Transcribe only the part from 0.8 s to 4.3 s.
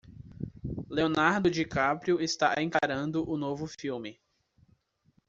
Leonardo DiCaprio está encarando o novo filme.